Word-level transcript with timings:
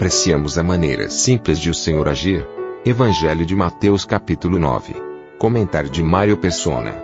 Apreciamos 0.00 0.56
a 0.56 0.62
maneira 0.62 1.10
simples 1.10 1.58
de 1.58 1.68
o 1.68 1.74
Senhor 1.74 2.08
agir. 2.08 2.48
Evangelho 2.86 3.44
de 3.44 3.54
Mateus 3.54 4.06
capítulo 4.06 4.58
9. 4.58 4.94
Comentário 5.38 5.90
de 5.90 6.02
Mário 6.02 6.38
Persona. 6.38 6.96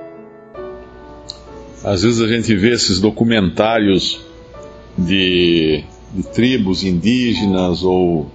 Às 1.85 2.01
vezes 2.01 2.23
a 2.23 2.27
gente 2.27 2.57
vê 2.57 2.73
esses 2.73 2.99
documentários 2.99 4.19
de, 4.97 5.85
de 6.15 6.23
tribos 6.23 6.85
indígenas 6.85 7.83
ou 7.83 8.31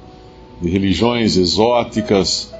de 0.61 0.69
religiões 0.69 1.37
exóticas 1.37 2.53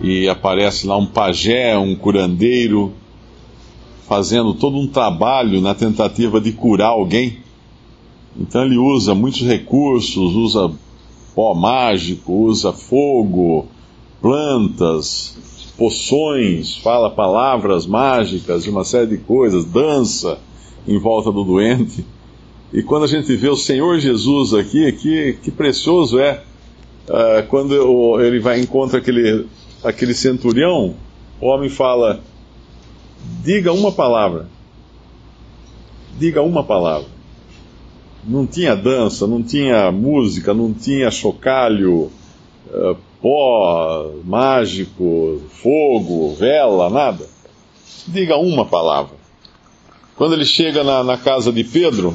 e 0.00 0.26
aparece 0.26 0.86
lá 0.86 0.96
um 0.96 1.04
pajé, 1.04 1.76
um 1.76 1.94
curandeiro, 1.94 2.94
fazendo 4.08 4.54
todo 4.54 4.78
um 4.78 4.86
trabalho 4.86 5.60
na 5.60 5.74
tentativa 5.74 6.40
de 6.40 6.52
curar 6.52 6.88
alguém. 6.88 7.40
Então 8.34 8.64
ele 8.64 8.78
usa 8.78 9.14
muitos 9.14 9.42
recursos, 9.42 10.34
usa 10.34 10.72
pó 11.34 11.54
mágico, 11.54 12.32
usa 12.32 12.72
fogo, 12.72 13.66
plantas, 14.20 15.36
poções, 15.76 16.76
fala 16.76 17.10
palavras 17.10 17.86
mágicas 17.86 18.64
e 18.66 18.70
uma 18.70 18.84
série 18.84 19.08
de 19.08 19.18
coisas, 19.18 19.64
dança 19.64 20.38
em 20.86 20.98
volta 20.98 21.32
do 21.32 21.44
doente. 21.44 22.04
E 22.72 22.82
quando 22.82 23.04
a 23.04 23.08
gente 23.08 23.34
vê 23.36 23.48
o 23.48 23.56
Senhor 23.56 23.98
Jesus 23.98 24.54
aqui, 24.54 24.90
que, 24.92 25.38
que 25.42 25.50
precioso 25.50 26.18
é 26.18 26.42
uh, 27.08 27.46
quando 27.48 28.20
ele 28.20 28.40
vai 28.40 28.60
encontra 28.60 28.98
aquele, 28.98 29.46
aquele 29.82 30.14
centurião, 30.14 30.94
o 31.40 31.46
homem 31.46 31.68
fala: 31.68 32.20
diga 33.42 33.72
uma 33.72 33.92
palavra. 33.92 34.48
Diga 36.18 36.42
uma 36.42 36.62
palavra. 36.62 37.13
Não 38.26 38.46
tinha 38.46 38.74
dança, 38.74 39.26
não 39.26 39.42
tinha 39.42 39.92
música, 39.92 40.54
não 40.54 40.72
tinha 40.72 41.10
chocalho, 41.10 42.10
uh, 42.70 42.96
pó 43.20 44.10
mágico, 44.24 45.42
fogo, 45.50 46.34
vela, 46.34 46.88
nada. 46.88 47.26
Diga 48.06 48.36
uma 48.36 48.64
palavra. 48.64 49.16
Quando 50.16 50.34
ele 50.34 50.44
chega 50.44 50.84
na, 50.84 51.02
na 51.02 51.18
casa 51.18 51.52
de 51.52 51.64
Pedro, 51.64 52.14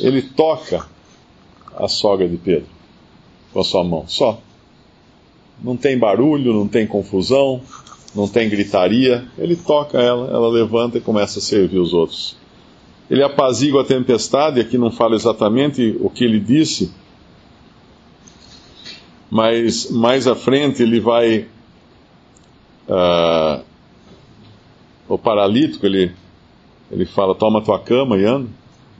ele 0.00 0.22
toca 0.22 0.86
a 1.76 1.88
sogra 1.88 2.28
de 2.28 2.36
Pedro 2.36 2.68
com 3.52 3.60
a 3.60 3.64
sua 3.64 3.84
mão, 3.84 4.04
só. 4.08 4.40
Não 5.62 5.76
tem 5.76 5.96
barulho, 5.96 6.52
não 6.52 6.66
tem 6.66 6.86
confusão, 6.86 7.60
não 8.14 8.26
tem 8.26 8.48
gritaria. 8.48 9.26
Ele 9.38 9.54
toca 9.54 10.00
ela, 10.00 10.28
ela 10.30 10.48
levanta 10.48 10.98
e 10.98 11.00
começa 11.00 11.38
a 11.38 11.42
servir 11.42 11.78
os 11.78 11.92
outros. 11.92 12.36
Ele 13.10 13.22
apazigua 13.22 13.82
a 13.82 13.84
tempestade, 13.84 14.60
aqui 14.60 14.78
não 14.78 14.90
fala 14.90 15.14
exatamente 15.14 15.96
o 16.00 16.08
que 16.08 16.24
ele 16.24 16.40
disse, 16.40 16.92
mas 19.30 19.90
mais 19.90 20.26
à 20.26 20.34
frente 20.34 20.82
ele 20.82 21.00
vai. 21.00 21.46
Uh, 22.88 23.64
o 25.08 25.18
paralítico, 25.18 25.84
ele, 25.84 26.12
ele 26.90 27.04
fala: 27.04 27.34
toma 27.34 27.60
tua 27.60 27.78
cama 27.78 28.16
e 28.16 28.24
anda. 28.24 28.48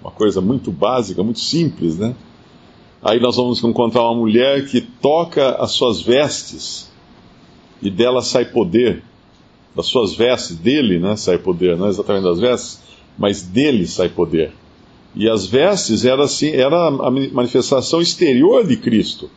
Uma 0.02 0.10
coisa 0.10 0.40
muito 0.40 0.70
básica, 0.70 1.22
muito 1.22 1.40
simples, 1.40 1.96
né? 1.96 2.14
Aí 3.02 3.20
nós 3.20 3.36
vamos 3.36 3.62
encontrar 3.62 4.02
uma 4.02 4.14
mulher 4.14 4.66
que 4.66 4.80
toca 4.80 5.50
as 5.56 5.72
suas 5.72 6.00
vestes 6.00 6.90
e 7.80 7.90
dela 7.90 8.20
sai 8.20 8.46
poder. 8.46 9.02
Das 9.74 9.86
suas 9.86 10.14
vestes, 10.14 10.56
dele, 10.56 10.98
né? 10.98 11.16
Sai 11.16 11.38
poder, 11.38 11.76
não 11.76 11.86
é 11.86 11.90
exatamente 11.90 12.24
das 12.24 12.38
vestes, 12.38 12.80
mas 13.18 13.42
dele 13.42 13.86
sai 13.86 14.08
poder. 14.08 14.52
E 15.14 15.28
as 15.28 15.46
vestes 15.46 16.04
era 16.04 16.24
assim, 16.24 16.50
era 16.50 16.88
a 16.88 17.10
manifestação 17.10 18.00
exterior 18.00 18.66
de 18.66 18.76
Cristo 18.76 19.30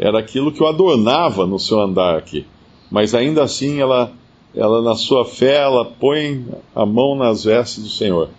era 0.00 0.18
aquilo 0.18 0.50
que 0.50 0.62
o 0.62 0.66
adornava 0.66 1.46
no 1.46 1.58
seu 1.58 1.78
andar 1.78 2.16
aqui. 2.16 2.46
Mas 2.90 3.14
ainda 3.14 3.42
assim, 3.42 3.80
ela, 3.80 4.10
ela 4.56 4.80
na 4.80 4.94
sua 4.94 5.26
fé, 5.26 5.58
ela 5.58 5.84
põe 5.84 6.42
a 6.74 6.86
mão 6.86 7.14
nas 7.14 7.44
vestes 7.44 7.84
do 7.84 7.90
Senhor. 7.90 8.30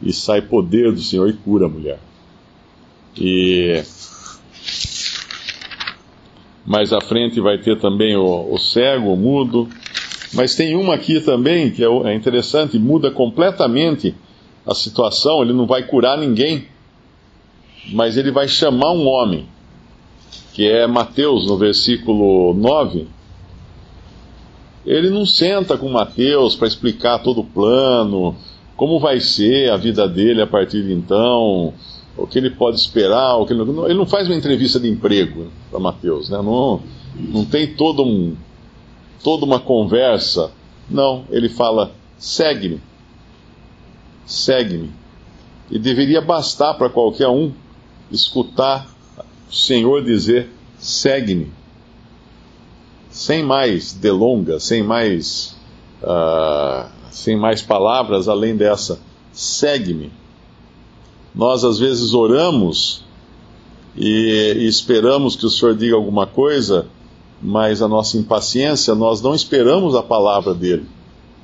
E 0.00 0.12
sai 0.12 0.40
poder 0.40 0.92
do 0.92 1.00
Senhor 1.00 1.28
e 1.28 1.32
cura 1.32 1.66
a 1.66 1.68
mulher. 1.68 1.98
E 3.18 3.82
mais 6.64 6.92
à 6.92 7.00
frente 7.00 7.40
vai 7.40 7.58
ter 7.58 7.80
também 7.80 8.16
o, 8.16 8.52
o 8.52 8.56
cego, 8.56 9.12
o 9.12 9.16
mudo. 9.16 9.68
Mas 10.32 10.54
tem 10.54 10.74
uma 10.74 10.94
aqui 10.94 11.20
também 11.20 11.70
que 11.70 11.84
é, 11.84 11.86
é 11.86 12.14
interessante, 12.14 12.78
muda 12.78 13.10
completamente 13.10 14.14
a 14.66 14.74
situação. 14.74 15.42
Ele 15.42 15.52
não 15.52 15.66
vai 15.66 15.82
curar 15.82 16.16
ninguém, 16.16 16.66
mas 17.92 18.16
ele 18.16 18.30
vai 18.30 18.48
chamar 18.48 18.92
um 18.92 19.06
homem 19.06 19.46
que 20.52 20.68
é 20.68 20.86
Mateus, 20.86 21.46
no 21.46 21.56
versículo 21.56 22.52
9, 22.54 23.06
ele 24.84 25.10
não 25.10 25.24
senta 25.24 25.78
com 25.78 25.88
Mateus 25.88 26.54
para 26.54 26.68
explicar 26.68 27.20
todo 27.20 27.40
o 27.40 27.44
plano, 27.44 28.36
como 28.76 28.98
vai 28.98 29.20
ser 29.20 29.70
a 29.70 29.76
vida 29.76 30.06
dele 30.08 30.42
a 30.42 30.46
partir 30.46 30.82
de 30.82 30.92
então, 30.92 31.72
o 32.16 32.26
que 32.26 32.38
ele 32.38 32.50
pode 32.50 32.76
esperar, 32.76 33.36
o 33.36 33.46
que 33.46 33.52
ele, 33.54 33.64
não, 33.64 33.86
ele 33.86 33.94
não 33.94 34.06
faz 34.06 34.28
uma 34.28 34.36
entrevista 34.36 34.78
de 34.78 34.88
emprego 34.88 35.46
para 35.70 35.80
Mateus, 35.80 36.28
né? 36.28 36.36
não, 36.42 36.82
não 37.16 37.44
tem 37.44 37.74
todo 37.74 38.02
um, 38.02 38.36
toda 39.22 39.44
uma 39.44 39.60
conversa. 39.60 40.52
Não, 40.88 41.24
ele 41.30 41.48
fala: 41.48 41.92
segue-me, 42.18 42.80
segue-me. 44.24 44.92
E 45.70 45.78
deveria 45.78 46.20
bastar 46.20 46.74
para 46.74 46.90
qualquer 46.90 47.28
um 47.28 47.52
escutar 48.10 48.86
o 49.50 49.54
Senhor 49.54 50.04
dizer: 50.04 50.50
segue-me. 50.78 51.52
Sem 53.10 53.42
mais 53.42 53.92
delongas, 53.92 54.64
sem 54.64 54.82
mais, 54.82 55.54
uh, 56.02 56.88
sem 57.10 57.36
mais 57.36 57.60
palavras 57.60 58.28
além 58.28 58.56
dessa, 58.56 58.98
segue-me. 59.32 60.10
Nós 61.34 61.64
às 61.64 61.78
vezes 61.78 62.14
oramos 62.14 63.04
e, 63.96 64.54
e 64.58 64.66
esperamos 64.66 65.36
que 65.36 65.46
o 65.46 65.50
Senhor 65.50 65.74
diga 65.74 65.94
alguma 65.94 66.26
coisa, 66.26 66.86
mas 67.42 67.82
a 67.82 67.88
nossa 67.88 68.16
impaciência, 68.16 68.94
nós 68.94 69.20
não 69.20 69.34
esperamos 69.34 69.96
a 69.96 70.02
palavra 70.02 70.54
dele. 70.54 70.86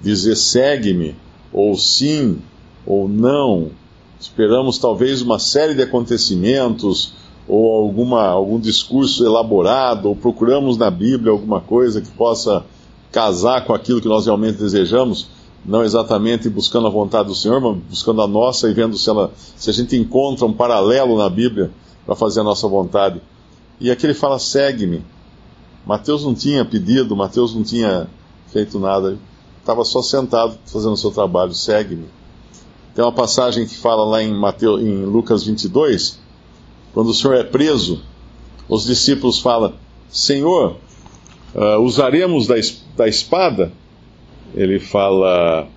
Dizer 0.01 0.37
segue-me, 0.37 1.17
ou 1.53 1.77
sim, 1.77 2.39
ou 2.87 3.09
não. 3.09 3.71
Esperamos 4.21 4.79
talvez 4.79 5.21
uma 5.23 5.39
série 5.39 5.75
de 5.75 5.83
acontecimentos, 5.83 7.13
ou 7.49 7.83
alguma, 7.83 8.27
algum 8.29 8.61
discurso 8.61 9.25
elaborado, 9.25 10.09
ou 10.09 10.15
procuramos 10.15 10.77
na 10.77 10.91
Bíblia 10.91 11.33
alguma 11.33 11.61
coisa 11.61 12.01
que 12.01 12.11
possa 12.11 12.65
casar 13.11 13.65
com 13.65 13.75
aquilo 13.75 14.01
que 14.01 14.09
nós 14.09 14.27
realmente 14.27 14.59
desejamos, 14.59 15.29
não 15.65 15.83
exatamente 15.83 16.49
buscando 16.49 16.87
a 16.87 16.91
vontade 16.91 17.29
do 17.29 17.35
Senhor, 17.35 17.61
mas 17.61 17.77
buscando 17.89 18.23
a 18.23 18.29
nossa 18.29 18.69
e 18.69 18.75
vendo 18.75 18.97
se, 18.97 19.09
ela, 19.09 19.33
se 19.57 19.69
a 19.69 19.73
gente 19.73 19.97
encontra 19.97 20.47
um 20.47 20.53
paralelo 20.53 21.19
na 21.19 21.29
Bíblia 21.29 21.71
para 22.07 22.15
fazer 22.15 22.41
a 22.41 22.45
nossa 22.45 22.69
vontade. 22.69 23.21
E 23.81 23.91
aqui 23.91 24.07
ele 24.07 24.15
fala: 24.15 24.39
segue-me. 24.39 25.03
Mateus 25.89 26.23
não 26.23 26.35
tinha 26.35 26.65
pedido, 26.67 27.17
Mateus 27.17 27.55
não 27.55 27.63
tinha 27.63 28.07
feito 28.53 28.79
nada, 28.79 29.19
estava 29.59 29.83
só 29.85 30.03
sentado 30.03 30.59
fazendo 30.67 30.93
o 30.93 30.97
seu 30.99 31.11
trabalho, 31.11 31.55
segue-me. 31.55 32.05
Tem 32.95 33.03
uma 33.03 33.13
passagem 33.13 33.67
que 33.67 33.75
fala 33.75 34.05
lá 34.05 34.23
em, 34.23 34.33
Mateus, 34.33 34.83
em 34.83 35.05
Lucas 35.07 35.45
22 35.45 36.19
quando 36.93 37.11
o 37.11 37.15
Senhor 37.15 37.35
é 37.35 37.45
preso, 37.45 38.03
os 38.69 38.85
discípulos 38.85 39.39
falam: 39.39 39.75
Senhor, 40.11 40.77
uh, 41.55 41.79
usaremos 41.81 42.47
da, 42.47 42.57
da 42.97 43.09
espada? 43.09 43.73
Ele 44.55 44.79
fala: 44.81 45.69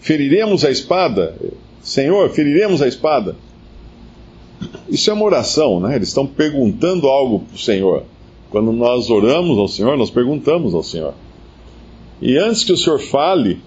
Feriremos 0.00 0.64
a 0.64 0.70
espada? 0.70 1.36
Senhor, 1.82 2.28
feriremos 2.30 2.82
a 2.82 2.88
espada? 2.88 3.36
Isso 4.88 5.10
é 5.10 5.12
uma 5.12 5.24
oração, 5.24 5.80
né? 5.80 5.96
Eles 5.96 6.08
estão 6.08 6.26
perguntando 6.26 7.08
algo 7.08 7.40
para 7.40 7.56
o 7.56 7.58
Senhor. 7.58 8.04
Quando 8.50 8.72
nós 8.72 9.10
oramos 9.10 9.58
ao 9.58 9.68
Senhor, 9.68 9.96
nós 9.96 10.10
perguntamos 10.10 10.74
ao 10.74 10.82
Senhor. 10.82 11.14
E 12.20 12.38
antes 12.38 12.64
que 12.64 12.72
o 12.72 12.76
Senhor 12.76 12.98
fale, 12.98 13.60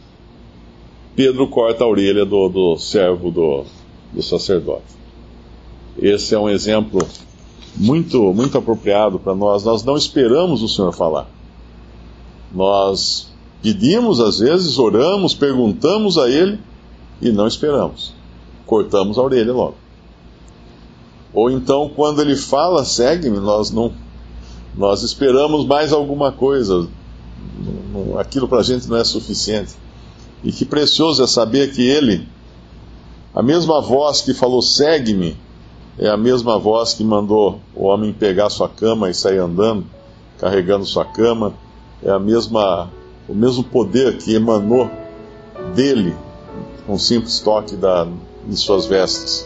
Pedro 1.16 1.48
corta 1.48 1.84
a 1.84 1.88
orelha 1.88 2.26
do, 2.26 2.50
do 2.50 2.78
servo 2.78 3.30
do, 3.30 3.66
do 4.14 4.22
sacerdote. 4.24 4.98
Esse 5.98 6.34
é 6.34 6.40
um 6.40 6.50
exemplo 6.50 7.06
muito, 7.76 8.34
muito 8.34 8.58
apropriado 8.58 9.20
para 9.20 9.36
nós. 9.36 9.64
Nós 9.64 9.84
não 9.84 9.98
esperamos 9.98 10.62
o 10.62 10.68
Senhor 10.68 10.94
falar. 10.94 11.30
Nós 12.54 13.32
pedimos, 13.62 14.20
às 14.20 14.40
vezes, 14.40 14.80
oramos, 14.80 15.34
perguntamos 15.34 16.18
a 16.18 16.30
Ele 16.30 16.60
e 17.22 17.32
não 17.32 17.48
esperamos. 17.48 18.14
Cortamos 18.66 19.18
a 19.18 19.22
orelha 19.22 19.52
logo. 19.52 19.76
Ou 21.34 21.52
então, 21.52 21.92
quando 21.96 22.22
Ele 22.22 22.36
fala, 22.36 22.84
segue-me, 22.84 23.40
nós 23.40 23.72
não. 23.72 23.92
Nós 24.80 25.04
esperamos 25.04 25.66
mais 25.66 25.92
alguma 25.92 26.32
coisa. 26.32 26.88
Aquilo 28.18 28.48
para 28.48 28.60
a 28.60 28.64
gente 28.64 28.88
não 28.88 28.96
é 28.96 29.04
suficiente. 29.04 29.74
E 30.42 30.54
que 30.54 30.64
precioso 30.64 31.22
é 31.22 31.28
saber 31.28 31.74
que 31.74 31.86
Ele, 31.86 32.26
a 33.36 33.44
mesma 33.44 33.82
voz 33.82 34.22
que 34.22 34.34
falou 34.34 34.62
segue-me, 34.62 35.36
é 35.98 36.08
a 36.08 36.16
mesma 36.16 36.58
voz 36.58 36.94
que 36.94 37.04
mandou 37.04 37.60
o 37.76 37.88
homem 37.88 38.14
pegar 38.14 38.50
sua 38.50 38.70
cama 38.70 39.10
e 39.10 39.14
sair 39.14 39.40
andando, 39.40 39.86
carregando 40.38 40.86
sua 40.86 41.04
cama, 41.04 41.54
é 42.02 42.10
a 42.10 42.18
mesma, 42.18 42.90
o 43.28 43.36
mesmo 43.36 43.66
poder 43.66 44.18
que 44.18 44.34
emanou 44.34 44.90
dele, 45.76 46.16
com 46.88 46.94
um 46.94 46.98
simples 46.98 47.42
toque 47.42 47.76
da, 47.76 48.08
de 48.48 48.56
suas 48.56 48.86
vestes. 48.86 49.46